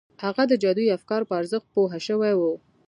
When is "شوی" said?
2.07-2.33